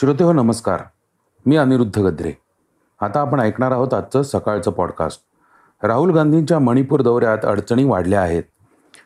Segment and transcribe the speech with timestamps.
[0.00, 0.80] श्रोते हो नमस्कार.
[1.46, 2.32] मी अनिरुद्ध गद्रे.
[3.00, 5.20] आता आपण ऐकणार आहोत आजचं सकाळचं पॉडकास्ट
[5.82, 8.42] राहुल गांधींच्या मणिपूर दौऱ्यात अडचणी वाढल्या आहेत.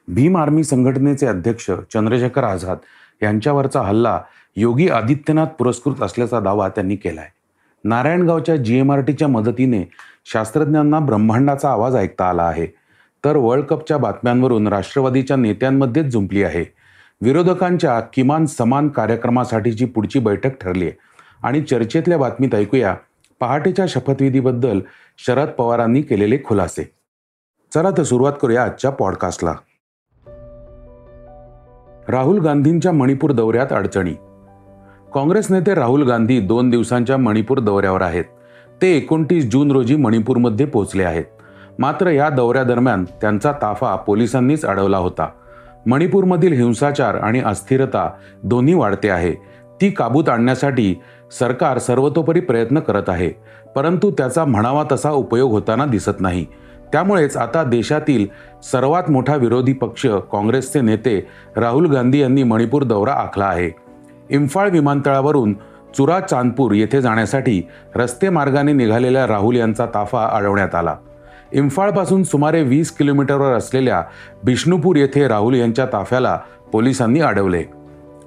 [0.08, 2.78] भीम आर्मी संघटनेचे अध्यक्ष चंद्रशेखर आझाद
[3.22, 4.20] यांच्यावरचा हल्ला
[4.56, 7.30] योगी आदित्यनाथ पुरस्कृत असल्याचा दावा त्यांनी केला आहे
[7.84, 9.90] नारायणगावच्या जी एम आर टीच्या मदतीने
[10.32, 12.66] शास्त्रज्ञांना ब्रह्मांडाचा आवाज ऐकता आला आहे.
[13.24, 16.79] तर वर्ल्ड कपच्या बातम्यांवरून राष्ट्रवादीच्या नेत्यांमध्येच जुंपली आहे.
[17.22, 20.98] विरोधकांच्या किमान समान कार्यक्रमासाठीची पुढची बैठक ठरली आहे.
[21.42, 22.96] आणि चर्चेतल्या बातमीत ऐकूया
[23.40, 24.80] पहाटेच्या शपथविधीबद्दल
[25.26, 26.90] शरद पवारांनी केलेले खुलासे.
[27.74, 29.54] चला तर सुरुवात करूया आजच्या पॉडकास्टला.
[32.08, 34.12] राहुल गांधींच्या मणिपूर दौऱ्यात अडचणी.
[35.14, 38.24] काँग्रेस नेते राहुल गांधी दोन दिवसांच्या मणिपूर दौऱ्यावर आहेत.
[38.82, 41.24] ते एकोणतीस जून रोजी मणिपूरमध्ये पोहोचले आहेत.
[41.78, 45.28] मात्र या दौऱ्यादरम्यान त्यांचा ताफा पोलिसांनीच अडवला होता.
[45.86, 48.10] मणिपूरमधील हिंसाचार आणि अस्थिरता
[48.42, 49.32] दोन्ही वाढते आहे.
[49.80, 51.00] ती काबूत आणण्यासाठी
[51.38, 53.30] सरकार सर्वतोपरी प्रयत्न करत आहे.
[53.76, 56.46] परंतु त्याचा म्हणावा तसा उपयोग होताना दिसत नाही.
[56.92, 58.26] त्यामुळेच आता देशातील
[58.62, 63.70] सर्वात मोठा विरोधी पक्ष काँग्रेसचे नेते राहुल गांधी यांनी मणिपूर दौरा आखला आहे.
[64.30, 65.52] इम्फाळ विमानतळावरून
[65.96, 67.62] चुरा चांदपूर येथे जाण्यासाठी
[67.96, 70.96] रस्ते मार्गाने निघालेल्या राहुल यांचा ताफा अडवण्यात आला.
[71.52, 74.02] इम्फाळपासून सुमारे वीस किलोमीटरवर असलेल्या
[74.44, 76.38] बिष्णुपूर येथे राहुल यांच्या ताफ्याला
[76.72, 77.62] पोलिसांनी अडवले.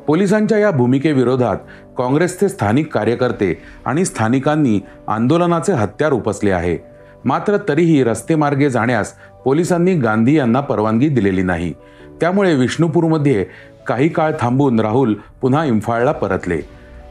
[0.07, 1.55] पोलिसांच्या या भूमिकेविरोधात
[1.97, 6.77] काँग्रेसचे स्थानिक कार्यकर्ते आणि स्थानिकांनी आंदोलनाचे हत्यार उपसले आहे.
[7.25, 9.13] मात्र तरीही रस्ते मार्गे जाण्यास
[9.45, 11.73] पोलिसांनी गांधी यांना परवानगी दिलेली नाही.
[12.21, 13.45] त्यामुळे विष्णुपूरमध्ये
[13.87, 16.59] काही काळ थांबून राहुल पुन्हा इम्फाळला परतले.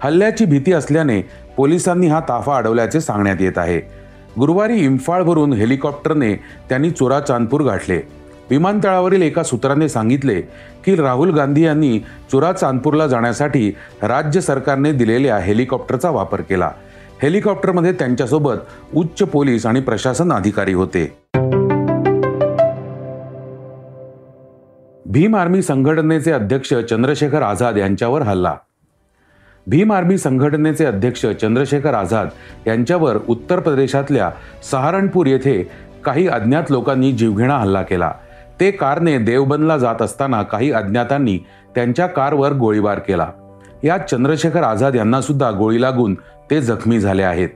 [0.00, 1.20] हल्ल्याची भीती असल्याने
[1.56, 4.01] पोलिसांनी हा ताफा अडवल्याचे सांगण्यात येत आहे.
[4.38, 6.34] गुरुवारी इम्फाळवरून हेलिकॉप्टरने
[6.68, 7.96] त्यांनी चोरा चांदपूर गाठले.
[8.50, 10.40] विमानतळावरील एका सूत्राने सांगितले
[10.84, 11.98] की राहुल गांधी यांनी
[12.32, 13.72] चुरा चांदपूरला जाण्यासाठी
[14.02, 16.70] राज्य सरकारने दिलेल्या हेलिकॉप्टरचा वापर केला.
[17.22, 18.56] हेलिकॉप्टरमध्ये त्यांच्यासोबत
[18.94, 21.18] उच्च पोलीस आणि प्रशासन अधिकारी होते.
[25.06, 28.54] भीम आर्मी संघटनेचे अध्यक्ष चंद्रशेखर आझाद यांच्यावर हल्ला.
[29.66, 32.28] भीम आर्मी संघटनेचे अध्यक्ष चंद्रशेखर आझाद
[32.66, 34.30] यांच्यावर उत्तर प्रदेशातल्या
[34.70, 35.70] सहारणपूर येथे
[36.04, 38.12] काही अज्ञात लोकांनी जीवघेणा हल्ला केला.
[38.60, 41.38] ते कारने देवबंदला जात असताना काही अज्ञातांनी
[41.74, 43.28] त्यांच्या कारवर गोळीबार केला.
[43.84, 46.14] यात चंद्रशेखर आझाद यांना सुद्धा गोळी लागून
[46.50, 47.48] ते जखमी झाले आहेत.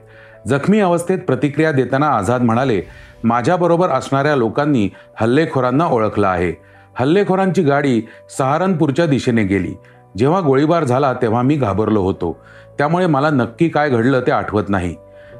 [0.47, 2.81] जखमी अवस्थेत प्रतिक्रिया देताना आझाद म्हणाले
[3.23, 6.53] माझ्याबरोबर असणाऱ्या लोकांनी हल्लेखोरांना ओळखलं आहे.
[6.95, 8.01] हल्लेखोरांची गाडी
[8.37, 9.73] सहारनपूरच्या दिशेने गेली.
[10.17, 12.37] जेव्हा गोळीबार झाला तेव्हा मी घाबरलो होतो.
[12.77, 14.95] त्यामुळे मला नक्की काय घडलं ते आठवत नाही.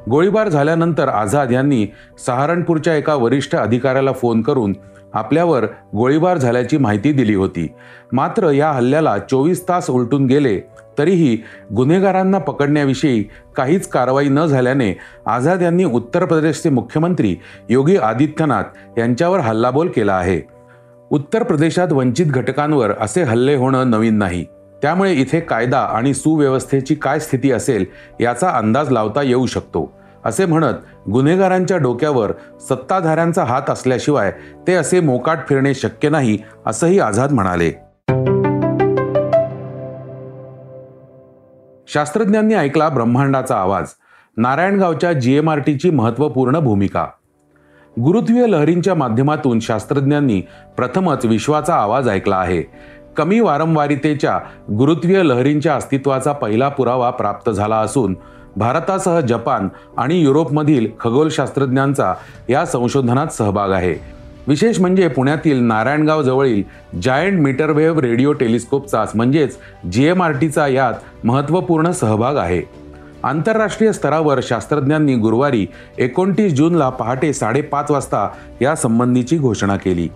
[0.09, 1.85] गोळीबार झाल्यानंतर आझाद यांनी
[2.25, 4.73] सहारणपूरच्या एका वरिष्ठ अधिकाऱ्याला फोन करून
[5.13, 7.67] आपल्यावर गोळीबार झाल्याची माहिती दिली होती.
[8.11, 10.59] मात्र या हल्ल्याला चोवीस तास उलटून गेले
[10.97, 11.37] तरीही
[11.75, 13.23] गुन्हेगारांना पकडण्याविषयी
[13.55, 14.93] काहीच कारवाई न झाल्याने
[15.25, 17.35] आझाद यांनी उत्तर प्रदेशचे मुख्यमंत्री
[17.69, 20.41] योगी आदित्यनाथ यांच्यावर हल्लाबोल केला आहे.
[21.09, 24.45] उत्तर प्रदेशात वंचित घटकांवर असे हल्ले होणं नवीन नाही.
[24.81, 27.85] त्यामुळे इथे कायदा आणि सुव्यवस्थेची काय स्थिती असेल
[28.19, 29.97] याचा अंदाज लावता येऊ शकतो.
[30.25, 30.73] असे म्हणत
[31.09, 34.31] गुन्हेगारांच्या डोक्यावर सत्ताधाऱ्यांचा हात असल्याशिवाय
[34.67, 37.71] ते असे मोकाट फिरणे शक्य नाही असंही आझाद म्हणाले.
[41.87, 43.85] शास्त्रज्ञांनी ऐकला ब्रह्मांडाचा आवाज.
[44.37, 47.07] नारायणगावच्या जीएमआरटीची महत्त्वपूर्ण भूमिका.
[47.99, 50.41] गुरुत्वीय लहरींच्या माध्यमातून शास्त्रज्ञांनी
[50.77, 52.63] प्रथमच विश्वाचा आवाज ऐकला आहे.
[53.17, 54.39] कमी वारंवारितेच्या
[54.77, 58.15] गुरुत्वीय लहरींच्या अस्तित्वाचा पहिला पुरावा प्राप्त झाला असून
[58.55, 62.13] भारतासह जपान आणि युरोपमधील खगोलशास्त्रज्ञांचा
[62.49, 63.95] या संशोधनात सहभाग आहे.
[64.47, 66.63] विशेष म्हणजे पुण्यातील नारायणगाव जवळील
[67.01, 69.57] जायंट मीटरवेव्ह रेडिओ टेलिस्कोपचाच म्हणजेच
[69.91, 70.93] जी एम आर टीचा यात
[71.23, 72.61] महत्त्वपूर्ण सहभाग आहे.
[73.23, 78.29] आंतरराष्ट्रीय स्तरावर शास्त्रज्ञांनी गुरुवारी एकोणतीस जूनला पहाटे साडेपाच वाजता
[78.61, 80.07] या संबंधीची घोषणा केली.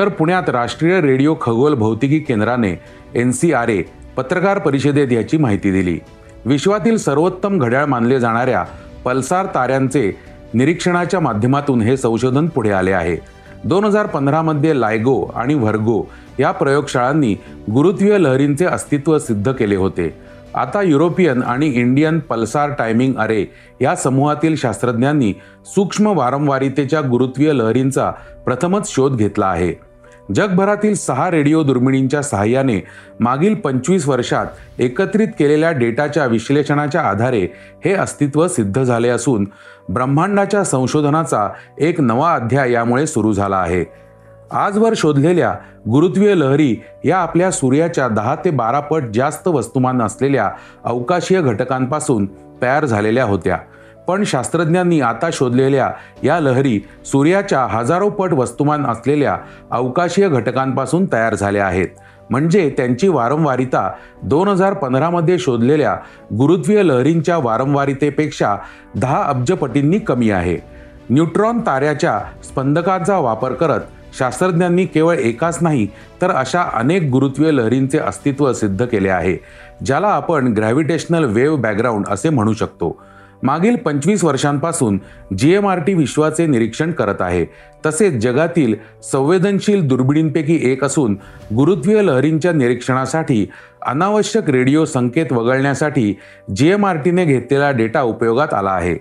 [0.00, 2.70] तर पुण्यात राष्ट्रीय रेडिओ खगोल भौतिकी केंद्राने
[3.14, 3.82] एन सी आर ए
[4.16, 5.98] पत्रकार परिषदेत याची माहिती दिली.
[6.44, 8.64] विश्वातील सर्वोत्तम घड्याळ मानले जाणाऱ्या
[9.04, 10.10] पल्सार ताऱ्यांचे
[10.54, 13.16] निरीक्षणाच्या माध्यमातून हे संशोधन पुढे आले आहे.
[13.64, 16.02] दोन हजार पंधरामध्ये लायगो आणि व्हर्गो
[16.38, 17.34] या प्रयोगशाळांनी
[17.72, 20.12] गुरुत्वीय लहरींचे अस्तित्व सिद्ध केले होते.
[20.54, 23.44] आता युरोपियन आणि इंडियन पल्सार टायमिंग अरे
[23.80, 25.32] या समूहातील शास्त्रज्ञांनी
[25.66, 28.10] सूक्ष्म वारंवारितेच्या गुरुत्वीय लहरींचा
[28.44, 29.89] प्रथमच शोध घेतला आहे.
[30.34, 32.80] जगभरातील सहा रेडिओ दुर्मिणींच्या सहाय्याने
[33.20, 34.46] मागील पंचवीस वर्षात
[34.78, 37.46] एकत्रित केलेल्या डेटाच्या विश्लेषणाच्या आधारे
[37.84, 39.46] हे अस्तित्व सिद्ध झाले असून
[39.88, 41.48] ब्रह्मांडाच्या संशोधनाचा
[41.78, 43.84] एक नवा अध्याय यामुळे सुरू झाला आहे.
[44.52, 45.54] आजवर शोधलेल्या
[45.90, 50.50] गुरुत्वीय लहरी या आपल्या सूर्याच्या दहा ते बारा पट जास्त वस्तुमान असलेल्या
[50.84, 52.26] अवकाशीय घटकांपासून
[52.62, 53.58] तयार झालेल्या होत्या.
[54.10, 55.88] पण शास्त्रज्ञांनी आता शोधलेल्या
[56.24, 59.36] या लहरी सूर्याच्या हजारो पट वस्तुमान असलेल्या
[59.70, 61.88] अवकाशीय घटकांपासून तयार झाल्या आहेत.
[62.30, 63.86] म्हणजे त्यांची वारंवारिता
[64.22, 65.94] दोन हजार पंधरामध्ये शोधलेल्या
[66.38, 68.54] गुरुत्वीय लहरींच्या वारंवारितेपेक्षा
[68.94, 70.56] दहा अब्जपटींनी कमी आहे.
[71.10, 75.86] न्यूट्रॉन ताऱ्याच्या स्पंदकांचा वापर करत शास्त्रज्ञांनी केवळ एकाच नाही
[76.22, 79.36] तर अशा अनेक गुरुत्वीय लहरींचे अस्तित्व सिद्ध केले आहे
[79.84, 82.96] ज्याला आपण ग्रॅव्हिटेशनल वेव्ह बॅकग्राऊंड असे म्हणू शकतो.
[83.42, 84.98] मागील पंचवीस वर्षांपासून
[85.38, 87.44] जी एम आर टी विश्वाचे निरीक्षण करत आहे.
[87.86, 91.18] तसेच जगातील संवेदनशील दुर्बिणींपैकी एक असून
[91.56, 93.46] गुरुत्वीय लहरींच्या निरीक्षणासाठी
[93.82, 96.18] अनावश्यक रेडिओ संकेत वगळण्यासाठी
[96.56, 98.94] जी एम आर टीने घेतलेला डेटा उपयोगात आला आहे.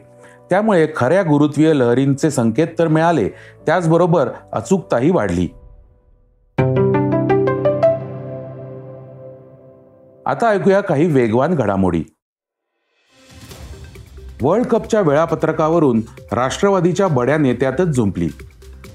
[0.49, 3.27] त्यामुळे खऱ्या गुरुत्वीय लहरींचे संकेत तर मिळाले
[3.65, 5.47] त्याचबरोबर अचूकताही वाढली.
[10.25, 12.03] आता ऐकूया काही वेगवान घडामोडी.
[14.41, 16.01] वर्ल्ड कपच्या वेळापत्रकावरून
[16.31, 18.29] राष्ट्रवादीच्या बड्या नेत्यातच झुंपली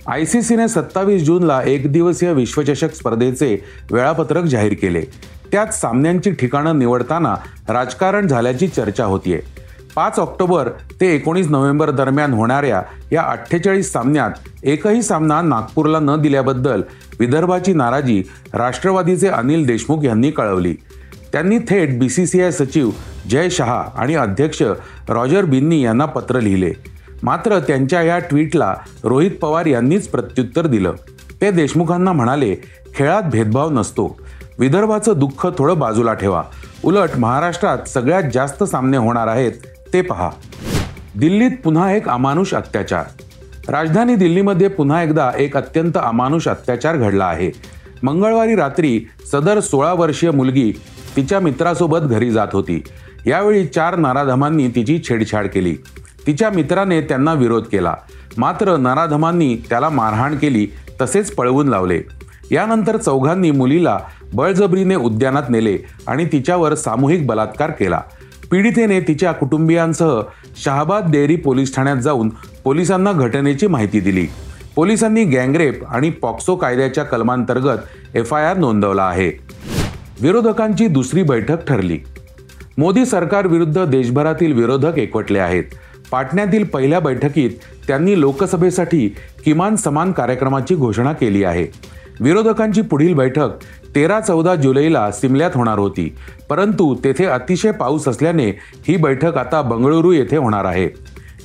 [0.07, 5.03] आय सी सीने सत्तावीस जूनला एकदिवसीय विश्वचषक स्पर्धेचे वेळापत्रक जाहीर केले.
[5.53, 7.35] त्यात सामन्यांची ठिकाणं निवडताना
[7.69, 9.41] राजकारण झाल्याची चर्चा होतीये.
[9.97, 10.69] पाच ऑक्टोबर
[11.01, 12.83] ते एकोणीस नोव्हेंबर दरम्यान होणाऱ्या
[13.13, 14.31] या अठ्ठेचाळीस सामन्यात
[14.63, 16.83] एकही सामना नागपूरला न दिल्याबद्दल
[17.21, 18.23] विदर्भाची नाराजी
[18.55, 20.75] राष्ट्रवादीचे अनिल देशमुख यांनी कळवली.
[21.33, 22.91] त्यांनी थेट बी सी सी आय सचिव
[23.31, 24.63] जय शहा आणि अध्यक्ष
[25.09, 26.73] रॉजर बिन्नी यांना पत्र लिहिले.
[27.23, 28.75] मात्र त्यांच्या या ट्विटला
[29.05, 30.93] रोहित पवार यांनीच प्रत्युत्तर दिलं.
[31.41, 32.55] ते देशमुखांना म्हणाले
[32.95, 34.21] खेळात भेदभाव नसतो.
[34.59, 36.43] विदर्भाचं दुःख थोडं बाजूला ठेवा.
[36.85, 39.53] उलट महाराष्ट्रात सगळ्यात जास्त सामने होणार आहेत
[39.93, 40.31] ते पहा.
[41.19, 43.05] दिल्लीत पुन्हा एक अमानुष अत्याचार.
[43.69, 47.51] राजधानी दिल्लीमध्ये पुन्हा एकदा एक अत्यंत अमानुष अत्याचार घडला आहे.
[48.03, 49.01] मंगळवारी रात्री
[49.33, 50.73] सदर सोळा वर्षीय मुलगी
[51.17, 52.83] तिच्या मित्रासोबत घरी जात होती.
[53.27, 55.75] यावेळी चार नाराधमांनी तिची छेडछाड केली.
[56.27, 57.95] तिच्या मित्राने त्यांना विरोध केला.
[58.37, 60.67] मात्र नाराधमांनी त्याला मारहाण केली
[61.01, 62.01] तसेच पळवून लावले.
[62.51, 63.99] यानंतर चौघांनी मुलीला
[64.35, 68.01] बळजबरीने उद्यानात नेले आणि तिच्यावर सामूहिक बलात्कार केला.
[68.51, 70.21] पीडितेने तिच्या कुटुंबियांसह
[70.65, 72.29] शहाबाद डेअरी पोलीस ठाण्यात जाऊन
[72.65, 74.27] पोलिसांना घटनेची माहिती दिली.
[74.77, 77.79] पोलिसांनी गँगरेप आणि पॉक्सो कायद्याच्या कलमांतर्गत
[78.15, 79.29] एफ आय आर नोंदवला आहे.
[80.21, 81.99] विरोधकांची दुसरी बैठक ठरली.
[82.79, 85.65] मोदी सरकारविरुद्ध देशभरातील विरोधक एकवटले आहेत.
[86.11, 87.51] पाटण्यातील पहिल्या बैठकीत
[87.87, 89.09] त्यांनी लोकसभेसाठी
[89.45, 91.67] किमान समान कार्यक्रमाची घोषणा केली आहे.
[92.21, 93.49] विरोधकांची पुढील बैठक
[93.95, 96.15] तेरा चौदा जुलैला सिमल्यात होणार होती.
[96.51, 98.49] परंतु तेथे अतिशय पाऊस असल्याने
[98.89, 100.89] ही बैठक आता बंगळुरू येथे होणार आहे.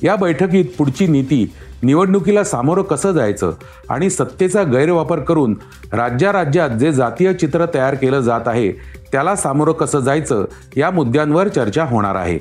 [0.02, 3.52] या बैठकीत पुढची नीती निवडणुकीला सामोरं कसं जायचं
[3.88, 5.56] आणि सत्तेचा गैरवापर करून
[5.92, 8.72] राज्या राज्यात जे जातीय चित्र तयार केलं जात आहे
[9.12, 10.44] त्याला सामोरं कसं जायचं
[10.76, 12.38] या मुद्द्यांवर चर्चा होणार आहे.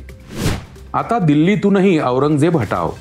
[0.94, 2.92] आता दिल्लीतूनही औरंगजेब हटाव.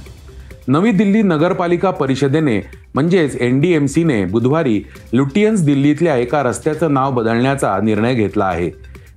[0.68, 2.60] नवी दिल्ली नगरपालिका परिषदेने
[2.94, 8.70] म्हणजेच एन डी एम सीने बुधवारी लुटियन्स दिल्लीतल्या एका रस्त्याचं नाव बदलण्याचा निर्णय घेतला आहे.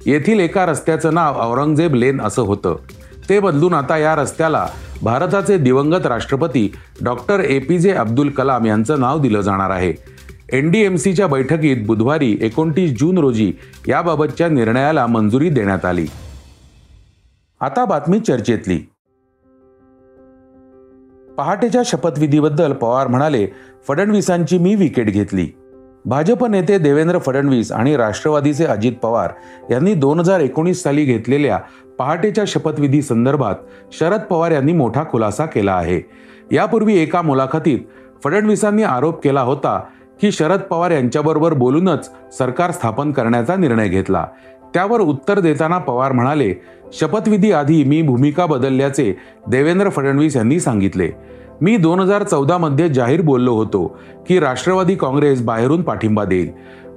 [0.06, 2.76] येथील एका रस्त्याचं नाव औरंगजेब लेन असं होतं.
[3.32, 4.68] ते बदलून आता या रस्त्याला
[5.04, 6.74] भारताचे दिवंगत राष्ट्रपती
[7.04, 9.94] डॉक्टर ए पी जे अब्दुल कलाम यांचं नाव दिलं जाणार आहे.
[10.54, 13.54] एन डी एम सीच्या बैठकीत बुधवारी एकोणतीस जून रोजी
[13.88, 16.06] याबाबतच्या निर्णयाला मंजुरी देण्यात आली.
[17.62, 18.78] आता बातमी चर्चेतली.
[21.38, 23.48] पहाटेच्या शपथविधीबद्दल पवार म्हणाले
[23.88, 25.61] फडणवीसांची मी विकेट घेतली.
[26.06, 29.32] भाजप नेते देवेंद्र फडणवीस आणि राष्ट्रवादीचे अजित पवार
[29.72, 31.60] यांनी दोन हजार एकोणीस साली घेतलेल्या
[32.00, 33.56] पहाटेच्या शपथविधी संदर्भात
[33.92, 36.02] शरद पवार यांनी मोठा खुलासा केला आहे.
[36.52, 37.80] यापूर्वी एका मुलाखतीत
[38.24, 39.80] फडणवीसांनी आरोप केला होता
[40.22, 44.26] की शरद पवार यांच्याबरोबर बोलूनच सरकार स्थापन करण्याचा निर्णय घेतला.
[44.74, 46.54] त्यावर उत्तर देताना पवार म्हणाले
[46.94, 49.14] शपथविधी आधी मी भूमिका बदलल्याचे
[49.48, 51.10] देवेंद्र फडणवीस यांनी सांगितले.
[51.62, 56.50] मी दोन हजार चौदामध्ये जाहीर बोललो होतो की राष्ट्रवादी काँग्रेस बाहेरून पाठिंबा देईल.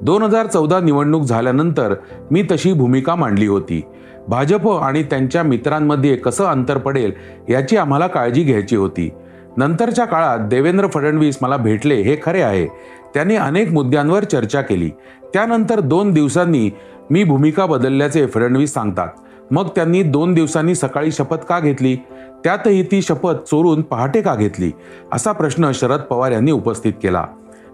[0.03, 1.95] दोन हजार चौदा निवडणूक झाल्यानंतर
[2.31, 3.83] मी तशी भूमिका मांडली होती.
[4.29, 7.13] भाजप आणि त्यांच्या मित्रांमध्ये कसं अंतर पडेल
[7.49, 9.11] याची आम्हाला काळजी घ्यायची होती.
[9.57, 12.67] नंतरच्या काळात देवेंद्र फडणवीस मला भेटले हे खरे आहे.
[13.15, 14.91] त्यांनी अनेक मुद्द्यांवर चर्चा केली.
[15.35, 16.71] त्यानंतर दोन दिवसांनी
[17.11, 19.09] मी भूमिका बदलल्याचे फडणवीस सांगतात.
[19.51, 21.97] मग त्यांनी दोन दिवसांनी सकाळी शपथ का घेतली?
[22.45, 24.73] त्यातही ती शपथ चोरून पहाटे का घेतली?
[25.13, 27.27] असा प्रश्न शरद पवार यांनी उपस्थित केला.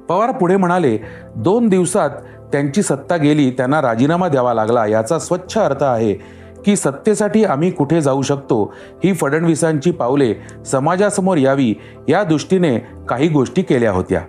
[0.09, 0.99] पवार पुढे म्हणाले
[1.37, 2.11] दोन दिवसात
[2.53, 6.15] त्यांची सत्ता गेली त्यांना राजीनामा द्यावा लागला याचा स्वच्छ अर्थ आहे
[6.65, 8.75] की सत्तेसाठी आम्ही कुठे जाऊ शकतो?
[9.05, 10.35] ही फडणवीसांची पावले
[10.67, 11.75] समाजासमोर यावी
[12.09, 14.21] या दृष्टीने काही गोष्टी केल्या होत्या.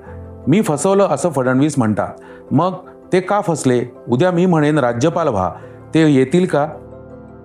[0.48, 2.08] मी फसवलं असं फडणवीस म्हणतात.
[2.52, 2.74] मग
[3.14, 3.84] ते का फसले?
[4.10, 5.52] उद्या मी म्हणेन राज्यपाल व्हा.
[5.94, 6.68] ते येतील का?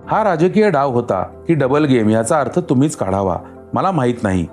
[0.09, 3.37] हा राजकीय डाव होता की डबल गेम याचा अर्थ तुम्हीच काढावा.
[3.73, 4.47] मला माहीत नाही.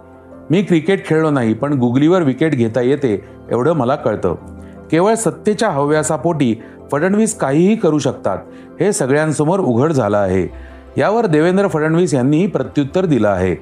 [0.51, 4.35] मी क्रिकेट खेळलो नाही पण गुगलीवर विकेट घेता येते एवढं मला कळतं.
[4.91, 8.39] केवळ सत्तेच्या हव्यासापोटी फडणवीस काहीही करू शकतात
[8.81, 10.49] हे सगळ्यांसमोर उघड झालं आहे.
[11.01, 13.57] यावर देवेंद्र फडणवीस यांनीही प्रत्युत्तर दिलं आहे.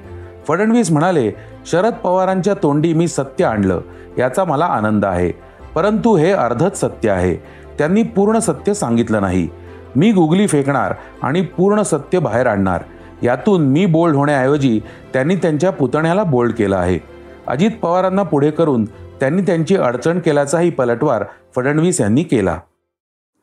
[0.47, 1.31] फडणवीस म्हणाले
[1.65, 3.81] शरद पवारांच्या तोंडी मी सत्य आणलं
[4.17, 5.31] याचा मला आनंद आहे.
[5.75, 7.35] परंतु हे अर्धच सत्य आहे.
[7.77, 9.47] त्यांनी पूर्ण सत्य सांगितलं नाही.
[9.95, 12.81] मी गुगली फेकणार आणि पूर्ण सत्य बाहेर आणणार.
[13.23, 14.81] यातून मी बोल्ड होण्याऐवजी
[15.13, 16.99] त्यांनी त्यांच्या पुतण्याला बोल्ड केलं आहे.
[17.47, 21.23] अजित पवारांना पुढे करून त्यांनी त्यांची अडचण केल्याचाही पलटवार
[21.55, 22.59] फडणवीस यांनी केला.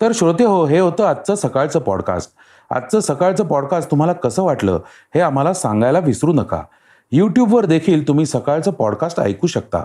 [0.00, 2.30] तर श्रोते हो हे होतं आजचं सकाळचं पॉडकास्ट
[2.70, 4.80] आजचं सकाळचं पॉडकास्ट तुम्हाला कसं वाटलं
[5.14, 6.62] हे आम्हाला सांगायला विसरू नका.
[7.12, 9.84] यूट्यूबवर देखील तुम्ही सकाळचं पॉडकास्ट ऐकू शकता.